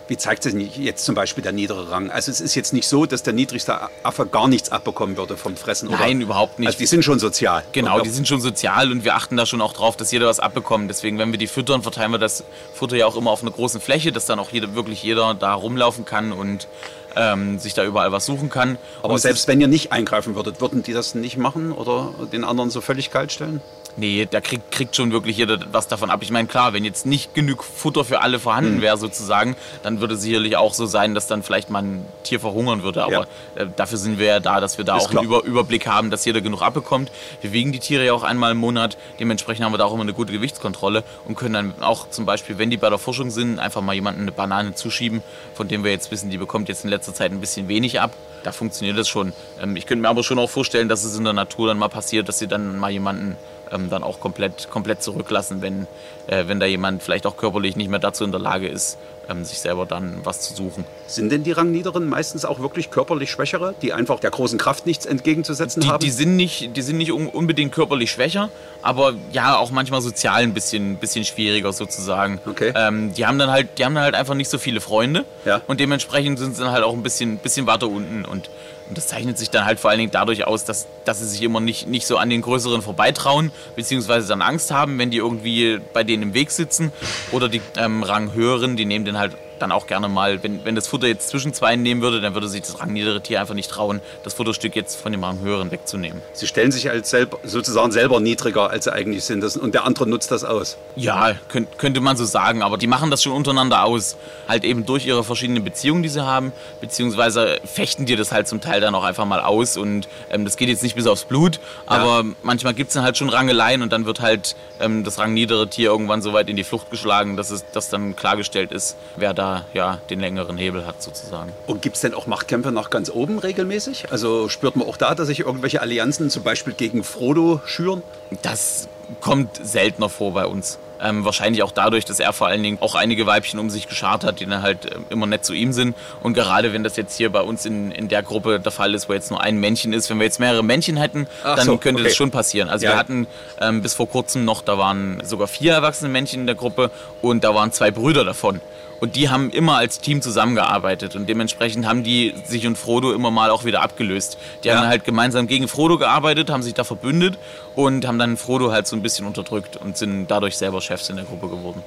[0.07, 2.11] Wie zeigt sich jetzt zum Beispiel der niedere Rang?
[2.11, 5.55] Also es ist jetzt nicht so, dass der niedrigste Affe gar nichts abbekommen würde vom
[5.55, 5.89] Fressen.
[5.89, 6.25] Nein, oder?
[6.25, 6.67] überhaupt nicht.
[6.67, 7.63] Also die sind schon sozial.
[7.71, 10.41] Genau, die sind schon sozial und wir achten da schon auch drauf, dass jeder was
[10.41, 10.89] abbekommt.
[10.89, 13.79] Deswegen, wenn wir die füttern, verteilen wir das Futter ja auch immer auf einer großen
[13.79, 16.67] Fläche, dass dann auch jeder, wirklich jeder da rumlaufen kann und
[17.15, 18.77] ähm, sich da überall was suchen kann.
[19.01, 22.43] Aber Und selbst wenn ihr nicht eingreifen würdet, würden die das nicht machen oder den
[22.43, 23.61] anderen so völlig kalt stellen?
[23.95, 26.21] Nee, da kriegt, kriegt schon wirklich jeder was davon ab.
[26.23, 30.15] Ich meine, klar, wenn jetzt nicht genug Futter für alle vorhanden wäre sozusagen, dann würde
[30.15, 33.03] es sicherlich auch so sein, dass dann vielleicht mal ein Tier verhungern würde.
[33.03, 35.21] Aber äh, dafür sind wir ja da, dass wir da Ist auch klar.
[35.21, 37.11] einen Über Überblick haben, dass jeder genug abbekommt.
[37.41, 38.97] Wir wiegen die Tiere ja auch einmal im Monat.
[39.19, 42.57] Dementsprechend haben wir da auch immer eine gute Gewichtskontrolle und können dann auch zum Beispiel,
[42.57, 45.21] wenn die bei der Forschung sind, einfach mal jemanden eine Banane zuschieben,
[45.53, 48.13] von dem wir jetzt wissen, die bekommt jetzt in letzter Zeit ein bisschen wenig ab.
[48.43, 49.33] Da funktioniert das schon.
[49.61, 51.89] Ähm, ich könnte mir aber schon auch vorstellen, dass es in der Natur dann mal
[51.89, 53.37] passiert, dass sie dann mal jemanden
[53.73, 55.87] ähm, dann auch komplett, komplett zurücklassen, wenn,
[56.27, 58.97] äh, wenn da jemand vielleicht auch körperlich nicht mehr dazu in der Lage ist,
[59.29, 60.83] ähm, sich selber dann was zu suchen.
[61.07, 65.05] Sind denn die Rangniederen meistens auch wirklich körperlich Schwächere, die einfach der großen Kraft nichts
[65.05, 66.01] entgegenzusetzen Die, haben?
[66.03, 68.49] die sind nicht, die sind nicht un- unbedingt körperlich schwächer,
[68.81, 72.39] aber ja auch manchmal sozial ein bisschen, bisschen schwieriger sozusagen.
[72.45, 72.73] Okay.
[72.75, 75.61] Ähm, die haben dann halt, die haben dann halt einfach nicht so viele Freunde Ja.
[75.67, 78.49] und dementsprechend sind sie dann halt auch ein bisschen, bisschen weiter unten und,
[78.93, 81.41] und das zeichnet sich dann halt vor allen Dingen dadurch aus, dass, dass sie sich
[81.41, 85.81] immer nicht, nicht so an den größeren vorbeitrauen, beziehungsweise dann Angst haben, wenn die irgendwie
[85.93, 86.93] bei denen im Weg sitzen.
[87.31, 90.87] Oder die ähm, Ranghöheren, die nehmen den halt dann auch gerne mal, wenn, wenn das
[90.87, 94.01] Futter jetzt zwischen zwei nehmen würde, dann würde sich das rangniedere Tier einfach nicht trauen,
[94.23, 96.21] das Futterstück jetzt von dem Ranghöheren wegzunehmen.
[96.33, 99.41] Sie stellen sich als selber, sozusagen selber niedriger, als sie eigentlich sind.
[99.41, 100.77] Das, und der andere nutzt das aus.
[100.95, 104.17] Ja, könnt, könnte man so sagen, aber die machen das schon untereinander aus.
[104.47, 108.61] Halt eben durch ihre verschiedenen Beziehungen, die sie haben, beziehungsweise fechten die das halt zum
[108.61, 111.59] Teil dann auch einfach mal aus und ähm, das geht jetzt nicht bis aufs Blut,
[111.85, 115.67] aber manchmal gibt es dann halt schon Rangeleien und dann wird halt ähm, das rangniedere
[115.67, 119.33] Tier irgendwann so weit in die Flucht geschlagen, dass es dass dann klargestellt ist, wer
[119.33, 119.42] da
[119.73, 121.51] ja den längeren Hebel hat sozusagen.
[121.67, 124.11] Und gibt es denn auch Machtkämpfe nach ganz oben regelmäßig?
[124.11, 128.03] Also spürt man auch da, dass sich irgendwelche Allianzen zum Beispiel gegen Frodo schüren?
[128.41, 128.87] Das
[129.21, 130.79] kommt seltener vor bei uns.
[131.03, 134.23] Ähm, wahrscheinlich auch dadurch, dass er vor allen Dingen auch einige Weibchen um sich geschart
[134.23, 135.95] hat, die dann halt ähm, immer nett zu ihm sind.
[136.21, 139.09] Und gerade wenn das jetzt hier bei uns in, in der Gruppe der Fall ist,
[139.09, 141.77] wo jetzt nur ein Männchen ist, wenn wir jetzt mehrere Männchen hätten, Ach dann so,
[141.77, 142.09] könnte okay.
[142.09, 142.69] das schon passieren.
[142.69, 142.93] Also Ja.
[142.93, 143.27] wir hatten
[143.59, 146.89] ähm, bis vor kurzem noch, da waren sogar vier erwachsene Männchen in der Gruppe
[147.21, 148.61] und da waren zwei Brüder davon.
[148.99, 153.31] Und die haben immer als Team zusammengearbeitet und dementsprechend haben die sich und Frodo immer
[153.31, 154.37] mal auch wieder abgelöst.
[154.63, 154.77] Die Ja.
[154.77, 157.37] haben halt gemeinsam gegen Frodo gearbeitet, haben sich da verbündet
[157.75, 161.15] und haben dann Frodo halt so ein bisschen unterdrückt und sind dadurch selber Chefs in
[161.15, 161.83] der Gruppe geworden.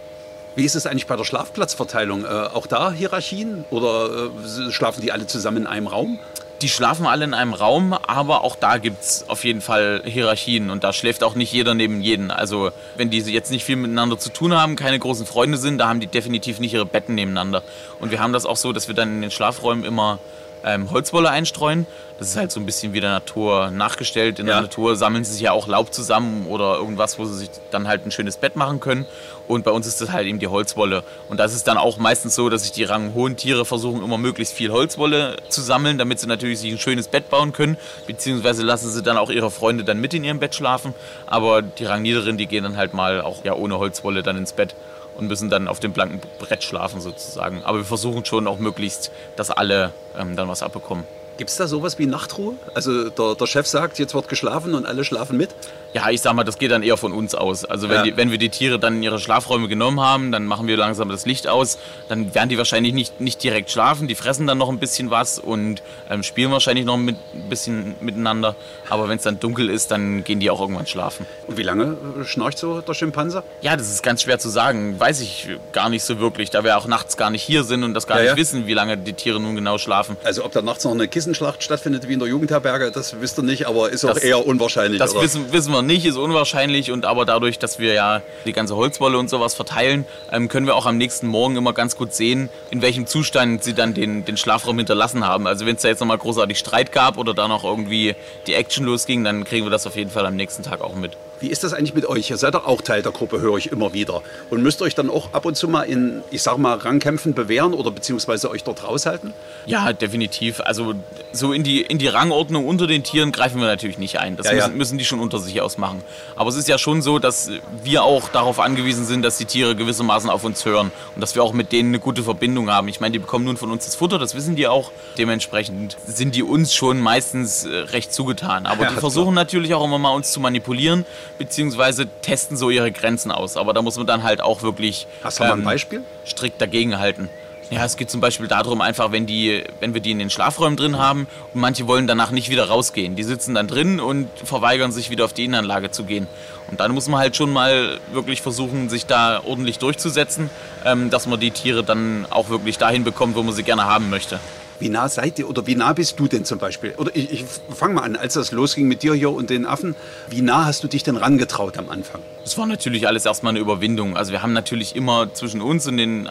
[0.56, 2.24] Wie ist es eigentlich bei der Schlafplatzverteilung?
[2.24, 3.64] Äh, auch da Hierarchien?
[3.70, 4.30] Oder
[4.66, 6.18] äh, schlafen die alle zusammen in einem Raum?
[6.62, 10.70] Die schlafen alle in einem Raum, aber auch da gibt es auf jeden Fall Hierarchien
[10.70, 12.30] und da schläft auch nicht jeder neben jeden.
[12.30, 15.88] Also wenn die jetzt nicht viel miteinander zu tun haben, keine großen Freunde sind, da
[15.88, 17.62] haben die definitiv nicht ihre Betten nebeneinander.
[18.00, 20.18] Und wir haben das auch so, dass wir dann in den Schlafräumen immer
[20.66, 21.86] ähm, Holzwolle einstreuen.
[22.18, 24.38] Das ist halt so ein bisschen wie der Natur nachgestellt.
[24.38, 24.54] In Ja.
[24.54, 27.86] der Natur sammeln sie sich ja auch Laub zusammen oder irgendwas, wo sie sich dann
[27.88, 29.04] halt ein schönes Bett machen können.
[29.48, 31.04] Und bei uns ist das halt eben die Holzwolle.
[31.28, 34.54] Und das ist dann auch meistens so, dass sich die ranghohen Tiere versuchen, immer möglichst
[34.54, 37.76] viel Holzwolle zu sammeln, damit sie natürlich sich ein schönes Bett bauen können.
[38.06, 40.94] Beziehungsweise lassen sie dann auch ihre Freunde dann mit in ihrem Bett schlafen.
[41.26, 44.74] Aber die Rangniederen, die gehen dann halt mal auch ja ohne Holzwolle dann ins Bett
[45.16, 47.62] und müssen dann auf dem blanken Brett schlafen sozusagen.
[47.64, 51.04] Aber wir versuchen schon auch möglichst, dass alle ähm, dann was abbekommen.
[51.36, 52.54] Gibt es da sowas wie Nachtruhe?
[52.74, 55.50] Also der, der Chef sagt, jetzt wird geschlafen und alle schlafen mit?
[55.96, 57.64] Ja, ich sag mal, das geht dann eher von uns aus.
[57.64, 58.02] Also wenn, Ja.
[58.02, 61.08] die, wenn wir die Tiere dann in ihre Schlafräume genommen haben, dann machen wir langsam
[61.08, 61.78] das Licht aus.
[62.10, 64.06] Dann werden die wahrscheinlich nicht, nicht direkt schlafen.
[64.06, 67.94] Die fressen dann noch ein bisschen was und ähm, spielen wahrscheinlich noch mit, ein bisschen
[68.00, 68.56] miteinander.
[68.90, 71.24] Aber wenn es dann dunkel ist, dann gehen die auch irgendwann schlafen.
[71.46, 73.42] Und wie lange äh, schnarcht so der Schimpanse?
[73.62, 75.00] Ja, das ist ganz schwer zu sagen.
[75.00, 77.94] Weiß ich gar nicht so wirklich, da wir auch nachts gar nicht hier sind und
[77.94, 78.36] das gar Ja, nicht ja.
[78.36, 80.18] wissen, wie lange die Tiere nun genau schlafen.
[80.24, 83.44] Also ob da nachts noch eine Kissenschlacht stattfindet wie in der Jugendherberge, das wisst ihr
[83.44, 84.98] nicht, aber ist auch Das- eher unwahrscheinlich.
[84.98, 85.22] Das oder?
[85.22, 89.18] wissen, wissen wir nicht, ist unwahrscheinlich und aber dadurch, dass wir ja die ganze Holzwolle
[89.18, 92.82] und sowas verteilen, ähm, können wir auch am nächsten Morgen immer ganz gut sehen, in
[92.82, 95.46] welchem Zustand sie dann den, den Schlafraum hinterlassen haben.
[95.46, 98.14] Also wenn es da jetzt nochmal großartig Streit gab oder da noch irgendwie
[98.46, 101.16] die Action losging, dann kriegen wir das auf jeden Fall am nächsten Tag auch mit.
[101.40, 102.30] Wie ist das eigentlich mit euch?
[102.30, 104.22] Ihr seid doch auch Teil der Gruppe, höre ich immer wieder.
[104.50, 107.74] Und müsst euch dann auch ab und zu mal in, ich sag mal, Rangkämpfen bewähren
[107.74, 109.32] oder beziehungsweise euch dort raushalten?
[109.66, 110.60] Ja, definitiv.
[110.60, 110.94] Also
[111.32, 114.36] so in die, in die Rangordnung unter den Tieren greifen wir natürlich nicht ein.
[114.36, 114.66] Das Ja, ja.
[114.66, 116.02] müssen, müssen die schon unter sich ausmachen.
[116.36, 117.50] Aber es ist ja schon so, dass
[117.84, 121.42] wir auch darauf angewiesen sind, dass die Tiere gewissermaßen auf uns hören und dass wir
[121.42, 122.88] auch mit denen eine gute Verbindung haben.
[122.88, 124.90] Ich meine, die bekommen nun von uns das Futter, das wissen die auch.
[125.18, 128.64] Dementsprechend sind die uns schon meistens äh, recht zugetan.
[128.66, 129.00] Aber Ja, die klar.
[129.00, 131.04] versuchen natürlich auch immer mal uns zu manipulieren,
[131.38, 133.56] beziehungsweise testen so ihre Grenzen aus.
[133.56, 136.02] Aber da muss man dann halt auch wirklich Hast du mal ein ähm, Beispiel?
[136.26, 137.28] strikt dagegen halten.
[137.68, 140.76] Ja, es geht zum Beispiel darum, einfach, wenn, die, wenn wir die in den Schlafräumen
[140.76, 143.16] drin haben und manche wollen danach nicht wieder rausgehen.
[143.16, 146.28] Die sitzen dann drin und verweigern sich wieder auf die Innenanlage zu gehen.
[146.70, 150.48] Und dann muss man halt schon mal wirklich versuchen, sich da ordentlich durchzusetzen,
[150.84, 154.10] ähm, dass man die Tiere dann auch wirklich dahin bekommt, wo man sie gerne haben
[154.10, 154.38] möchte.
[154.78, 156.94] Wie nah seid ihr oder wie nah bist du denn zum Beispiel?
[156.96, 159.94] Oder ich, ich fange mal an, als das losging mit dir hier und den Affen,
[160.28, 162.22] wie nah hast du dich denn rangetraut am Anfang?
[162.44, 164.16] Das war natürlich alles erstmal eine Überwindung.
[164.16, 166.28] Also wir haben natürlich immer zwischen uns und den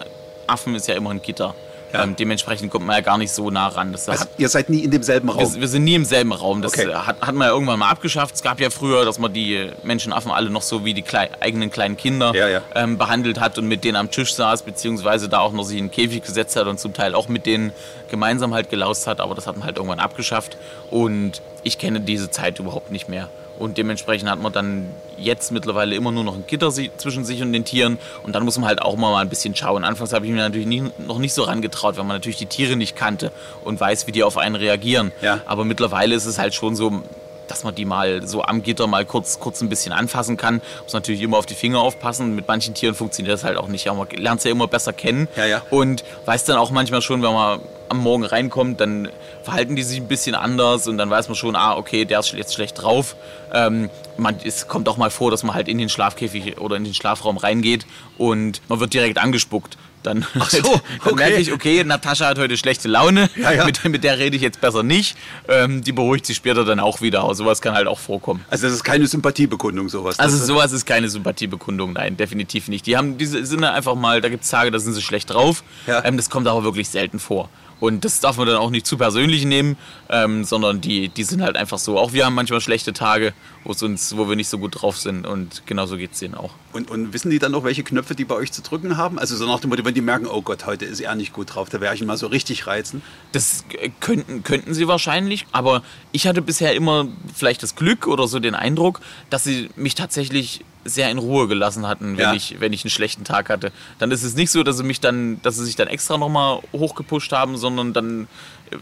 [0.48, 1.56] Affen ist ja immer ein Gitter.
[1.96, 2.04] Ja.
[2.04, 3.92] Ähm, dementsprechend kommt man ja gar nicht so nah ran.
[3.92, 5.54] Das also, ihr seid nie in demselben Raum?
[5.54, 6.62] Wir, wir sind nie im selben Raum.
[6.62, 6.94] Das okay.
[6.94, 8.36] hat, hat man ja irgendwann mal abgeschafft.
[8.36, 11.72] Es gab ja früher, dass man die Menschenaffen alle noch so wie die klei eigenen
[11.72, 12.62] kleinen Kinder ja, ja.
[12.76, 15.86] Ähm, behandelt hat und mit denen am Tisch saß, beziehungsweise da auch noch sich in
[15.86, 17.72] den Käfig gesetzt hat und zum Teil auch mit denen
[18.10, 19.22] gemeinsam halt gelaust hat.
[19.22, 20.58] Aber das hat man halt irgendwann abgeschafft.
[20.92, 23.30] Und ich kenne diese Zeit überhaupt nicht mehr.
[23.58, 27.54] Und dementsprechend hat man dann jetzt mittlerweile immer nur noch ein Gitter zwischen sich und
[27.54, 27.98] den Tieren.
[28.24, 29.84] Und dann muss man halt auch mal ein bisschen schauen.
[29.84, 32.76] Anfangs habe ich mir natürlich nie, noch nicht so rangetraut, weil man natürlich die Tiere
[32.76, 33.32] nicht kannte
[33.64, 35.12] und weiß, wie die auf einen reagieren.
[35.22, 35.40] Ja.
[35.46, 37.02] Aber mittlerweile ist es halt schon so,
[37.48, 40.62] dass man die mal so am Gitter mal kurz, kurz ein bisschen anfassen kann.
[40.84, 42.36] Muss natürlich immer auf die Finger aufpassen.
[42.36, 43.88] Mit manchen Tieren funktioniert das halt auch nicht.
[43.88, 45.28] Aber man lernt es ja immer besser kennen.
[45.36, 45.62] Ja, ja.
[45.70, 49.10] Und weiß dann auch manchmal schon, wenn man am Morgen reinkommt, dann
[49.44, 52.34] verhalten die sich ein bisschen anders und dann weiß man schon, ah, okay, der ist
[52.34, 53.16] jetzt schlecht drauf.
[53.54, 56.84] Ähm, man, es kommt auch mal vor, dass man halt in den Schlafkäfig oder in
[56.84, 57.86] den Schlafraum reingeht
[58.18, 59.78] und man wird direkt angespuckt.
[60.06, 60.82] Dann, Ach so, okay.
[61.06, 63.66] dann merke ich, okay, Natascha hat heute schlechte Laune, ja, ja.
[63.66, 65.18] Mit, mit, der rede ich jetzt besser nicht.
[65.48, 67.22] Ähm, die beruhigt sich später dann auch wieder.
[67.22, 68.46] Aber sowas kann halt auch vorkommen.
[68.52, 70.20] Also das ist keine Sympathiebekundung, sowas?
[70.20, 72.86] Also sowas ist keine Sympathiebekundung, nein, definitiv nicht.
[72.86, 75.64] Die haben diese sind einfach mal, da gibt es Tage, da sind sie schlecht drauf.
[75.88, 76.06] Ja.
[76.06, 77.50] Ähm, das kommt aber wirklich selten vor.
[77.80, 79.78] Und das darf man dann auch nicht zu persönlich nehmen,
[80.10, 82.00] ähm, sondern die, die sind halt einfach so.
[82.00, 83.34] Auch wir haben manchmal schlechte Tage,
[83.64, 85.26] uns, wo wir nicht so gut drauf sind.
[85.26, 86.52] Und genauso geht es denen auch.
[86.72, 89.20] Und, und, wissen die dann noch, welche Knöpfe die bei euch zu drücken haben?
[89.20, 91.56] Also so nach dem Motto, wenn die merken, oh Gott, heute ist er nicht gut
[91.56, 93.02] drauf, da werde ich ihn mal so richtig reizen.
[93.32, 93.66] Das
[94.00, 95.48] könnten, könnten sie wahrscheinlich.
[95.52, 99.96] Aber ich hatte bisher immer vielleicht das Glück oder so den Eindruck, dass sie mich
[99.96, 102.34] tatsächlich sehr in Ruhe gelassen hatten, wenn, ja.
[102.34, 103.72] ich, wenn ich einen schlechten Tag hatte.
[103.98, 106.60] Dann ist es nicht so, dass sie mich dann, dass sie sich dann extra nochmal
[106.72, 108.28] hochgepusht haben, sondern dann,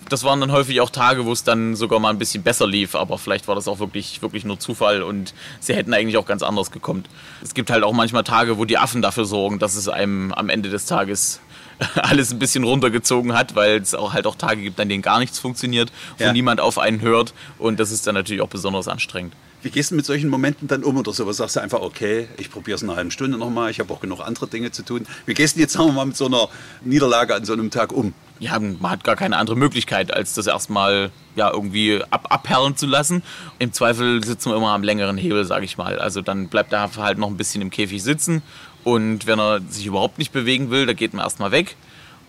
[0.10, 2.94] das waren dann häufig auch Tage, wo es dann sogar mal ein bisschen besser lief,
[2.94, 6.44] aber vielleicht war das auch wirklich, wirklich nur Zufall und sie hätten eigentlich auch ganz
[6.44, 7.06] anders gekommen.
[7.42, 10.50] Es gibt halt auch manchmal Tage, wo die Affen dafür sorgen, dass es einem am
[10.50, 11.40] Ende des Tages
[11.96, 15.20] alles ein bisschen runtergezogen hat, weil es auch halt auch Tage gibt, an denen gar
[15.20, 16.34] nichts funktioniert, wo ja.
[16.34, 19.34] niemand auf einen hört und das ist dann natürlich auch besonders anstrengend.
[19.64, 21.38] Wie gehst du mit solchen Momenten dann um oder sowas?
[21.38, 24.02] Sagst du einfach, okay, ich probiere es in einer halben Stunde nochmal, ich habe auch
[24.02, 25.08] genug andere Dinge zu tun.
[25.26, 26.50] Wie gehst du jetzt, sagen wir mal, mit so einer
[26.84, 28.14] Niederlage an so einem Tag um?
[28.40, 32.88] Ja, man hat gar keine andere Möglichkeit, als das erstmal ja, irgendwie ab abperlen zu
[32.88, 33.24] lassen.
[33.58, 35.98] Im Zweifel sitzen wir immer am längeren Hebel, sage ich mal.
[35.98, 38.42] Also dann bleibt er halt noch ein bisschen im Käfig sitzen
[38.84, 41.78] und wenn er sich überhaupt nicht bewegen will, dann geht man erstmal weg.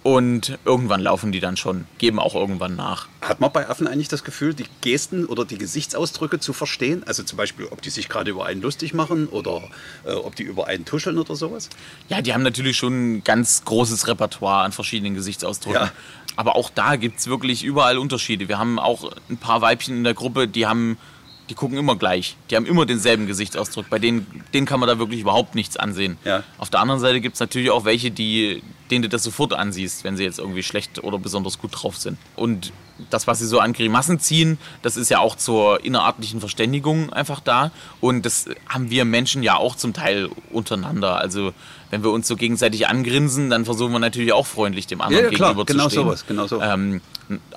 [0.05, 3.09] Und irgendwann laufen die dann schon, geben auch irgendwann nach.
[3.23, 7.03] Hat man bei Affen eigentlich das Gefühl, die Gesten oder die Gesichtsausdrücke zu verstehen?
[7.07, 9.63] Also zum Beispiel, ob die sich gerade über einen lustig machen oder
[10.05, 11.71] äh, ob die über einen tuscheln oder sowas?
[12.11, 15.81] Ja, die haben natürlich schon ein ganz großes Repertoire an verschiedenen Gesichtsausdrücken.
[15.81, 15.93] Ja.
[16.37, 18.47] Aber auch da gibt es wirklich überall Unterschiede.
[18.47, 20.99] Wir haben auch ein paar Weibchen in der Gruppe, die haben
[21.51, 22.37] die gucken immer gleich.
[22.51, 23.91] Die haben immer denselben Gesichtsausdruck.
[23.91, 26.17] Bei denen, denen kann man da wirklich überhaupt nichts ansehen.
[26.25, 26.43] Ja.
[26.59, 30.05] Auf der anderen Seite gibt es natürlich auch welche, die, denen du das sofort ansiehst,
[30.05, 32.19] wenn sie jetzt irgendwie schlecht oder besonders gut drauf sind.
[32.35, 32.73] Und
[33.11, 37.41] das, was sie so an Grimassen ziehen, das ist ja auch zur innerartlichen Verständigung einfach
[37.41, 37.73] da.
[38.01, 41.19] Und das haben wir Menschen ja auch zum Teil untereinander.
[41.19, 41.53] Also
[41.95, 45.31] wenn wir uns so gegenseitig angrinsen, dann versuchen wir natürlich auch freundlich dem anderen ja,
[45.31, 46.03] ja, gegenüber genau zu stehen.
[46.03, 46.61] Sowas, genau so.
[46.61, 47.01] Ähm,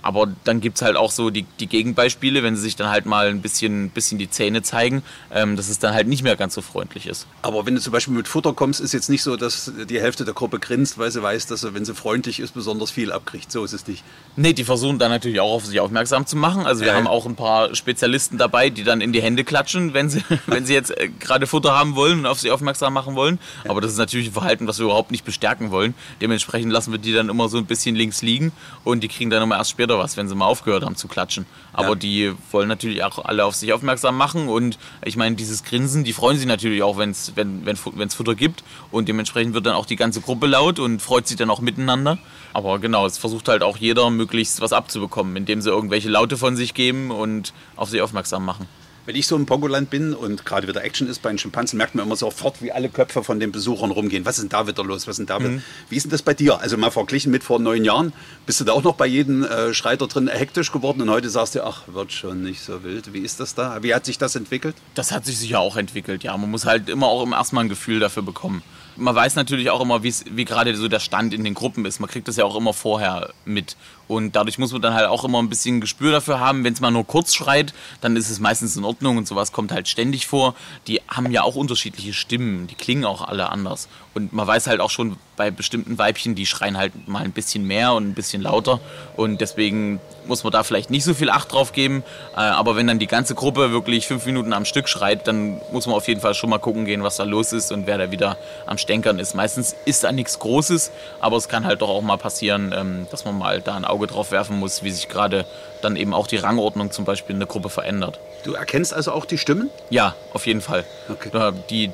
[0.01, 3.05] aber dann gibt es halt auch so die, die Gegenbeispiele, wenn sie sich dann halt
[3.05, 6.53] mal ein bisschen, bisschen die Zähne zeigen, ähm, dass es dann halt nicht mehr ganz
[6.53, 7.27] so freundlich ist.
[7.41, 10.23] Aber wenn du zum Beispiel mit Futter kommst, ist jetzt nicht so, dass die Hälfte
[10.23, 13.51] der Gruppe grinst, weil sie weiß, dass sie, wenn sie freundlich ist, besonders viel abkriegt.
[13.51, 14.03] So ist es nicht.
[14.35, 16.65] Nee, die versuchen dann natürlich auch auf sich aufmerksam zu machen.
[16.65, 19.93] Also wir ja, haben auch ein paar Spezialisten dabei, die dann in die Hände klatschen,
[19.93, 23.15] wenn sie, wenn sie jetzt äh, gerade Futter haben wollen und auf sie aufmerksam machen
[23.15, 23.39] wollen.
[23.67, 25.93] Aber das ist natürlich ein Verhalten, was wir überhaupt nicht bestärken wollen.
[26.21, 28.51] Dementsprechend lassen wir die dann immer so ein bisschen links liegen
[28.83, 31.45] und die kriegen dann immer erst später was, wenn sie mal aufgehört haben zu klatschen.
[31.73, 31.95] Aber ja.
[31.95, 36.13] die wollen natürlich auch alle auf sich aufmerksam machen und ich meine, dieses Grinsen, die
[36.13, 39.85] freuen sich natürlich auch, wenn's, wenn es wenn, Futter gibt und dementsprechend wird dann auch
[39.85, 42.17] die ganze Gruppe laut und freut sich dann auch miteinander.
[42.53, 46.55] Aber genau, es versucht halt auch jeder möglichst was abzubekommen, indem sie irgendwelche Laute von
[46.55, 48.67] sich geben und auf sich aufmerksam machen.
[49.07, 51.95] Wenn ich so im Pongoland bin und gerade wieder Action ist bei den Schimpansen, merkt
[51.95, 54.25] man immer sofort, wie alle Köpfe von den Besuchern rumgehen.
[54.25, 55.07] Was ist denn da wieder los?
[55.07, 55.63] Was ist denn da mhm.
[55.87, 56.59] Wie ist denn das bei dir?
[56.59, 58.11] Also mal verglichen mit vor neun Jahren,
[58.45, 61.55] bist du da auch noch bei jedem äh, Schreiter drin hektisch geworden und heute sagst
[61.55, 63.13] du, ach, wird schon nicht so wild.
[63.13, 63.81] Wie ist das da?
[63.81, 64.75] Wie hat sich das entwickelt?
[64.93, 66.35] Das hat sich sicher auch entwickelt, ja.
[66.35, 68.61] Man muss halt immer auch im ersten Mal ein Gefühl dafür bekommen.
[68.97, 72.01] man weiß natürlich auch immer, wie gerade so der Stand in den Gruppen ist.
[72.01, 73.77] Man kriegt das ja auch immer vorher mit.
[74.07, 76.63] Und dadurch muss man dann halt auch immer ein bisschen Gespür dafür haben.
[76.63, 79.71] Wenn es mal nur kurz schreit, dann ist es meistens in Ordnung und sowas kommt
[79.71, 80.55] halt ständig vor.
[80.87, 83.87] Die haben ja auch unterschiedliche Stimmen, die klingen auch alle anders.
[84.13, 87.65] Und man weiß halt auch schon bei bestimmten Weibchen, die schreien halt mal ein bisschen
[87.65, 88.79] mehr und ein bisschen lauter.
[89.15, 92.03] Und deswegen muss man da vielleicht nicht so viel Acht drauf geben.
[92.35, 95.87] Äh, aber wenn dann die ganze Gruppe wirklich fünf Minuten am Stück schreit, dann muss
[95.87, 98.11] man auf jeden Fall schon mal gucken gehen, was da los ist und wer da
[98.11, 99.35] wieder am Stänkern ist.
[99.35, 103.25] Meistens ist da nichts Großes, aber es kann halt doch auch mal passieren, ähm, dass
[103.25, 105.45] man mal da ein Auge drauf werfen muss, wie sich gerade
[105.81, 108.19] dann eben auch die Rangordnung zum Beispiel in der Gruppe verändert.
[108.43, 109.69] Du erkennst also auch die Stimmen?
[109.89, 110.83] Ja, auf jeden Fall.
[111.09, 111.29] Okay.
[111.69, 111.91] Die,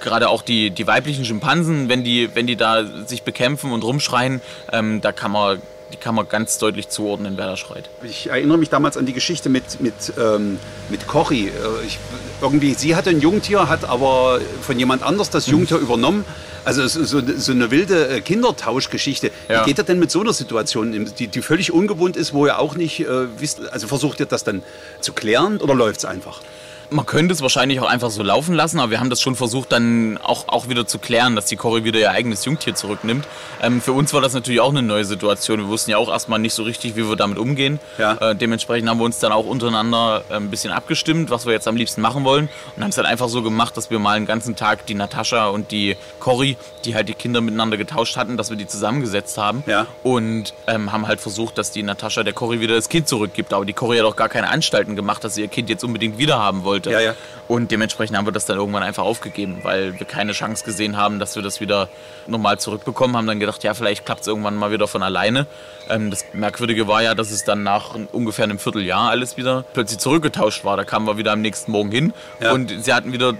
[0.00, 4.40] gerade auch die, die weiblichen Schimpansen, wenn die, wenn die da sich bekämpfen und rumschreien,
[4.72, 5.60] ähm, da kann man
[5.92, 7.88] die kann man ganz deutlich zuordnen, wer da schreit.
[8.02, 11.46] Ich erinnere mich damals an die Geschichte mit, mit, ähm, mit Cory.
[11.48, 11.98] Äh, ich,
[12.40, 15.84] irgendwie, sie hatte ein Jungtier, hat aber von jemand anders das Jungtier mhm.
[15.84, 16.24] übernommen.
[16.64, 19.30] Also so, so, eine wilde äh, Kindertauschgeschichte.
[19.48, 19.60] Ja.
[19.60, 22.58] Wie geht er denn mit so einer Situation, die, die völlig ungewohnt ist, wo ihr
[22.58, 24.64] auch nicht äh, wisst, also versucht ihr das dann
[25.00, 26.40] zu klären oder läuft es einfach?
[26.90, 29.72] Man könnte es wahrscheinlich auch einfach so laufen lassen, aber wir haben das schon versucht,
[29.72, 33.26] dann auch, auch wieder zu klären, dass die Cory wieder ihr eigenes Jungtier zurücknimmt.
[33.62, 35.58] Ähm, für uns war das natürlich auch eine neue Situation.
[35.58, 37.80] Wir wussten ja auch erstmal nicht so richtig, wie wir damit umgehen.
[37.98, 38.12] Ja.
[38.14, 41.66] Äh, dementsprechend haben wir uns dann auch untereinander äh, ein bisschen abgestimmt, was wir jetzt
[41.66, 42.48] am liebsten machen wollen.
[42.76, 45.48] Und haben es dann einfach so gemacht, dass wir mal einen ganzen Tag die Natascha
[45.48, 49.64] und die Cory, die halt die Kinder miteinander getauscht hatten, dass wir die zusammengesetzt haben.
[49.66, 49.86] Ja.
[50.04, 53.52] Und ähm, haben halt versucht, dass die Natascha der Cory wieder das Kind zurückgibt.
[53.52, 56.18] Aber die Cory hat auch gar keine Anstalten gemacht, dass sie ihr Kind jetzt unbedingt
[56.18, 56.90] wieder haben wollte wollte.
[56.90, 57.14] Ja, ja.
[57.48, 61.18] Und dementsprechend haben wir das dann irgendwann einfach aufgegeben, weil wir keine Chance gesehen haben,
[61.18, 61.88] dass wir das wieder
[62.26, 63.16] normal zurückbekommen.
[63.16, 65.46] Haben dann gedacht, ja, vielleicht klappt es irgendwann mal wieder von alleine.
[65.88, 70.00] Ähm, das Merkwürdige war ja, dass es dann nach ungefähr einem Vierteljahr alles wieder plötzlich
[70.00, 70.76] zurückgetauscht war.
[70.76, 72.52] Da kamen wir wieder am nächsten Morgen hin ja.
[72.52, 73.34] und sie hatten wieder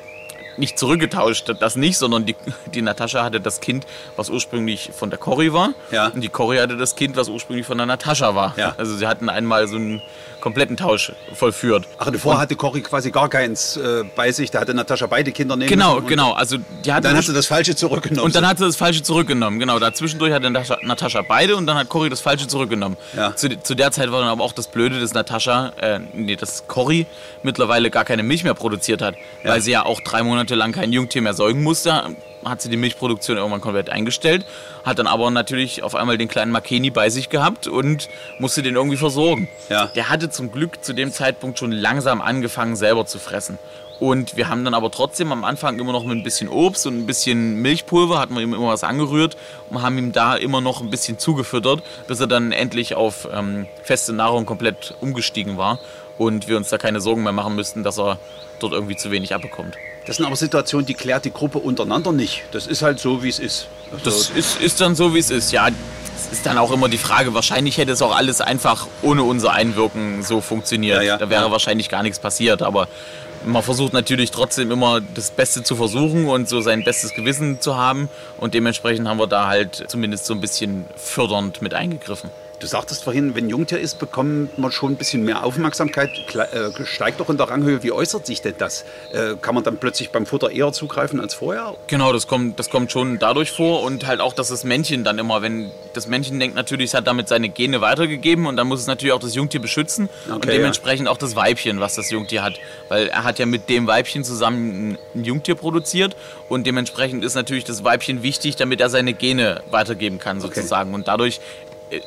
[0.59, 2.35] nicht zurückgetauscht, das nicht, sondern die,
[2.75, 5.75] die Natascha hatte das Kind, was ursprünglich von der Cory war.
[5.91, 6.07] Ja.
[6.07, 8.55] Und die Cory hatte das Kind, was ursprünglich von der Natascha war.
[8.57, 8.75] Ja.
[8.79, 10.01] Also sie hatten einmal so ein
[10.41, 11.87] kompletten Tausch vollführt.
[11.99, 15.57] Ach, davor hatte Cory quasi gar keins äh, bei sich, da hatte Natascha beide Kinder
[15.57, 16.33] nehmen Genau, genau.
[16.33, 18.27] Also die hatte dann hat sie das Falsche zurückgenommen.
[18.27, 19.79] Und dann hat sie das Falsche zurückgenommen, genau.
[19.79, 22.97] Dazwischendurch hatte Natascha beide und dann hat Cory das Falsche zurückgenommen.
[23.17, 23.35] Ja.
[23.35, 26.67] Zu, zu, der Zeit war dann aber auch das Blöde, dass Natascha, äh, nee, dass
[26.67, 27.07] Cory
[27.43, 29.51] mittlerweile gar keine Milch mehr produziert hat, ja.
[29.51, 32.17] weil sie ja auch drei Monate lang kein Jungtier mehr säugen musste
[32.49, 34.45] hat sie die Milchproduktion irgendwann komplett eingestellt,
[34.85, 38.75] hat dann aber natürlich auf einmal den kleinen Makeni bei sich gehabt und musste den
[38.75, 39.49] irgendwie versorgen.
[39.69, 39.87] Ja.
[39.95, 43.59] Der hatte zum Glück zu dem Zeitpunkt schon langsam angefangen, selber zu fressen.
[43.99, 46.99] Und wir haben dann aber trotzdem am Anfang immer noch mit ein bisschen Obst und
[46.99, 49.37] ein bisschen Milchpulver, hatten wir ihm immer was angerührt
[49.71, 53.67] und haben ihm da immer noch ein bisschen zugefüttert, bis er dann endlich auf ähm,
[53.83, 55.79] feste Nahrung komplett umgestiegen war
[56.19, 58.19] und wir uns da keine Sorgen mehr machen müssten, dass er
[58.59, 59.77] dort irgendwie zu wenig abbekommt.
[60.07, 62.45] Das sind aber Situationen, die klärt die Gruppe untereinander nicht.
[62.53, 63.67] Das ist halt so, wie es ist.
[63.91, 65.53] Also das ist, ist dann so, wie es ist.
[65.53, 69.23] Ja, es ist dann auch immer die Frage, wahrscheinlich hätte es auch alles einfach ohne
[69.25, 70.99] unser Einwirken so funktioniert.
[70.99, 71.51] Ja, ja, da wäre ja.
[71.51, 72.63] wahrscheinlich gar nichts passiert.
[72.63, 72.89] Aber
[73.45, 77.77] man versucht natürlich trotzdem immer das Beste zu versuchen und so sein bestes Gewissen zu
[77.77, 78.09] haben.
[78.39, 82.31] Und dementsprechend haben wir da halt zumindest so ein bisschen fördernd mit eingegriffen.
[82.59, 87.21] Du sagtest vorhin, wenn Jungtier ist, bekommt man schon ein bisschen mehr Aufmerksamkeit, äh, steigt
[87.21, 87.83] doch in der Ranghöhe.
[87.83, 88.87] Wie äußert sich denn das?
[89.13, 91.75] Äh, kann man dann plötzlich beim Futter eher zugreifen als vorher?
[91.87, 95.19] Genau, das kommt, das kommt schon dadurch vor und halt auch, dass das Männchen dann
[95.19, 98.81] immer, wenn das Männchen denkt natürlich, es hat damit seine Gene weitergegeben und dann muss
[98.81, 101.13] es natürlich auch das Jungtier beschützen okay, und dementsprechend ja.
[101.13, 102.55] auch das Weibchen, was das Jungtier hat,
[102.89, 106.17] weil er hat ja mit dem Weibchen zusammen ein Jungtier produziert
[106.49, 110.95] und dementsprechend ist natürlich das Weibchen wichtig, damit er seine Gene weitergeben kann sozusagen okay.
[110.95, 111.41] und dadurch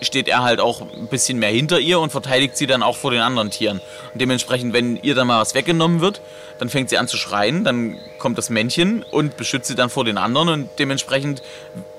[0.02, 3.12] steht er halt auch ein bisschen mehr hinter ihr und verteidigt sie dann auch vor
[3.12, 3.82] den anderen Tieren.
[4.14, 6.22] Und dementsprechend, wenn ihr dann mal was weggenommen wird,
[6.58, 10.04] dann fängt sie an zu schreien, dann kommt das Männchen und beschützt sie dann vor
[10.04, 11.42] den anderen und dementsprechend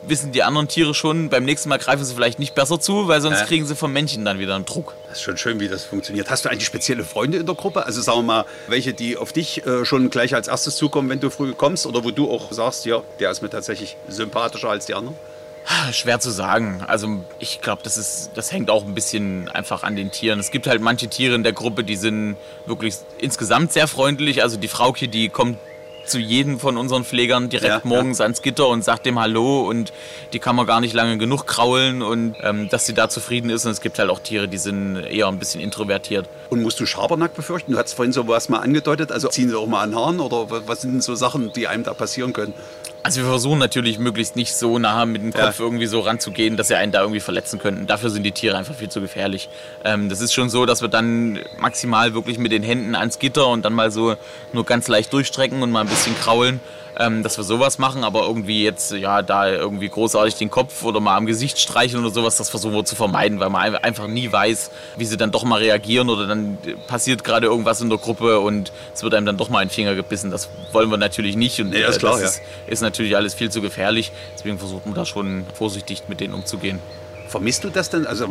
[0.03, 3.21] wissen die anderen Tiere schon, beim nächsten Mal greifen sie vielleicht nicht besser zu, weil
[3.21, 3.45] sonst äh.
[3.45, 4.95] kriegen sie vom Männchen dann wieder einen Druck.
[5.09, 6.31] Das ist schon schön, wie das funktioniert.
[6.31, 7.87] Hast du eigentlich spezielle Freunde in der Gruppe?
[7.87, 11.21] Also sagen wir mal, welche, die auf dich äh, schon gleich als erstes zukommen, wenn
[11.21, 14.87] du früh kommst oder wo du auch sagst, ja, der ist mir tatsächlich sympathischer als
[14.87, 15.17] die anderen?
[15.93, 16.83] Schwer zu sagen.
[16.87, 20.41] Also ich glaube, das das hängt auch ein bisschen einfach an den Tieren.
[20.41, 24.43] Es gibt halt manche Tiere in der Gruppe, die sind wirklich insgesamt sehr freundlich.
[24.43, 25.59] Also die Frauke, die kommt
[26.11, 28.25] zu jedem von unseren Pflegern direkt ja, morgens ja.
[28.25, 29.93] ans Gitter und sagt dem Hallo und
[30.33, 33.65] die kann man gar nicht lange genug kraulen und ähm, dass sie da zufrieden ist.
[33.65, 36.29] Und es gibt halt auch Tiere, die sind eher ein bisschen introvertiert.
[36.51, 37.73] Und musst du Schabernack befürchten?
[37.73, 39.13] Du hast vorhin so was mal angedeutet.
[39.13, 41.95] Also ziehen sie auch mal an Haaren oder was sind so Sachen, die einem da
[41.95, 42.55] passieren können?
[43.03, 45.65] Also wir versuchen natürlich möglichst nicht so nah mit dem Kopf ja.
[45.65, 47.87] irgendwie so ranzugehen, dass sie einen da irgendwie verletzen könnten.
[47.87, 49.49] Dafür sind die Tiere einfach viel zu gefährlich.
[49.85, 53.49] Ähm, das ist schon so, dass wir dann maximal wirklich mit den Händen ans Gitter
[53.49, 54.17] und dann mal so
[54.53, 56.61] nur ganz leicht durchstrecken und mal ein bisschen kraulen.
[57.01, 61.01] Ähm, dass wir sowas machen, aber irgendwie jetzt, ja, da irgendwie großartig den Kopf oder
[61.01, 64.31] mal am Gesicht streicheln oder sowas, das versuchen wir zu vermeiden, weil man einfach nie
[64.31, 68.41] weiß, wie sie dann doch mal reagieren oder dann passiert gerade irgendwas in der Gruppe
[68.41, 70.31] und es wird einem dann doch mal ein Finger gebissen.
[70.31, 72.73] Das wollen wir natürlich nicht und nee, ist klar, das ist, ja.
[72.73, 74.13] ist natürlich alles viel zu gefährlich.
[74.35, 76.81] Deswegen versucht man da schon vorsichtig mit denen umzugehen.
[77.29, 78.07] Vermisst du das denn?
[78.07, 78.29] Also äh,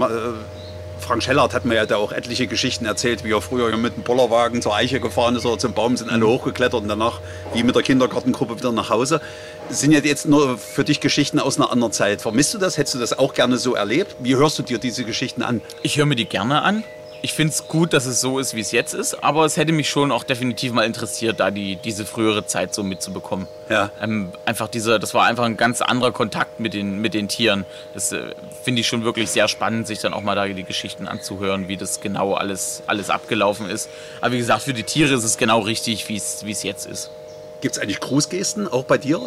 [0.99, 4.03] Frank Schellert hat mir ja da auch etliche Geschichten erzählt, wie er früher mit dem
[4.03, 7.19] Bollerwagen zur Eiche gefahren ist oder zum Baum, sind alle hochgeklettert und danach
[7.53, 9.21] wie mit der Kindergartengruppe wieder nach Hause.
[9.67, 12.21] Das sind ja jetzt nur für dich Geschichten aus einer anderen Zeit.
[12.21, 12.77] Vermisst du das?
[12.77, 14.15] Hättest du das auch gerne so erlebt?
[14.19, 15.62] Wie hörst du dir diese Geschichten an?
[15.83, 16.83] Ich höre mir die gerne an
[17.21, 19.71] ich finde es gut, dass es so ist, wie es jetzt ist, aber es hätte
[19.71, 23.47] mich schon auch definitiv mal interessiert, da die, diese frühere Zeit so mitzubekommen.
[23.69, 23.91] Ja.
[24.01, 27.65] Ähm, einfach diese, das war einfach ein ganz anderer Kontakt mit den, mit den Tieren.
[27.93, 31.08] Das äh, finde ich schon wirklich sehr spannend, sich dann auch mal da die Geschichten
[31.08, 33.89] anzuhören, wie das genau alles, alles abgelaufen ist.
[34.21, 37.12] Aber wie gesagt, für die Tiere ist es genau richtig, wie es jetzt ist.
[37.61, 39.19] Gibt es eigentlich Grußgesten auch bei dir?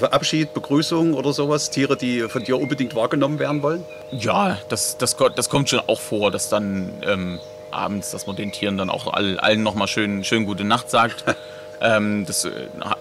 [0.00, 1.68] Äh, Abschied, Begrüßung oder sowas?
[1.68, 3.84] Tiere, die von dir unbedingt wahrgenommen werden wollen?
[4.10, 7.38] Ja, das, das, das kommt schon auch vor, dass dann ähm,
[7.70, 11.24] abends, dass man den Tieren dann auch all, allen nochmal schön, schön gute Nacht sagt.
[11.82, 12.50] ähm, das äh,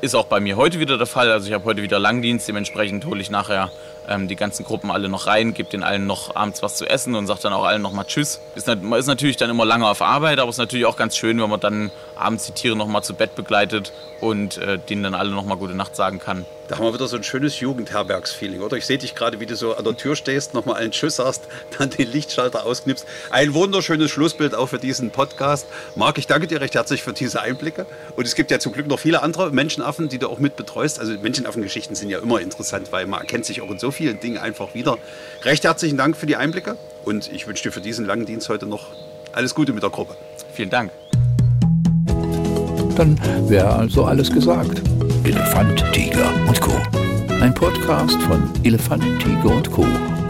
[0.01, 1.31] ist auch bei mir heute wieder der Fall.
[1.31, 3.71] Also ich habe heute wieder Langdienst, dementsprechend hole ich nachher
[4.09, 7.15] ähm, die ganzen Gruppen alle noch rein, gebe den allen noch abends was zu essen
[7.15, 8.41] und sage dann auch allen nochmal Tschüss.
[8.55, 11.15] Ist, man ist natürlich dann immer lange auf Arbeit, aber es ist natürlich auch ganz
[11.15, 15.13] schön, wenn man dann abends die Tiere nochmal zu Bett begleitet und äh, denen dann
[15.13, 16.45] alle nochmal gute Nacht sagen kann.
[16.67, 18.75] Da haben wir wieder so ein schönes Jugendherbergsfeeling, oder?
[18.77, 21.43] Ich sehe dich gerade, wie du so an der Tür stehst, nochmal einen Tschüss sagst,
[21.77, 23.05] dann den Lichtschalter ausknipst.
[23.29, 25.67] Ein wunderschönes Schlussbild auch für diesen Podcast.
[25.95, 27.85] Marc, ich danke dir recht herzlich für diese Einblicke.
[28.15, 30.99] Und es gibt ja zum Glück noch viele andere Menschenaffen, die du auch mit betreust.
[30.99, 34.39] Also Menschenaffengeschichten sind ja immer interessant, weil man erkennt sich auch in so vielen Dingen
[34.39, 34.97] einfach wieder.
[35.43, 38.65] Recht herzlichen Dank für die Einblicke und ich wünsche dir für diesen langen Dienst heute
[38.65, 38.87] noch
[39.33, 40.15] alles Gute mit der Gruppe.
[40.53, 40.91] Vielen Dank.
[42.95, 44.81] Dann wäre also alles gesagt.
[45.25, 46.71] Elefant, Tiger und Co.
[47.41, 49.85] Ein Podcast von Elefant, Tiger und Co.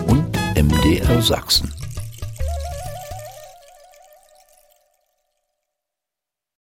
[0.08, 0.26] und
[0.56, 1.72] MDR Sachsen.